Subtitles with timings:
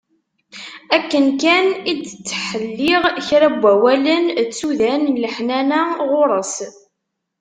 [0.95, 5.81] Akken kan i d-ttḥelliɣ kra n wawalen d tsudan n leḥnana
[6.11, 6.55] ɣer-s.